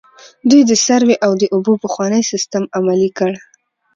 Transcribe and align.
دوی 0.49 0.61
د 0.69 0.71
سروې 0.85 1.15
او 1.25 1.31
د 1.41 1.43
اوبو 1.55 1.73
پخوانی 1.83 2.21
سیستم 2.31 2.63
عملي 2.77 3.09
کړ. 3.17 3.31